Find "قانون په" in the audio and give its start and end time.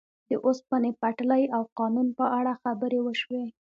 1.79-2.25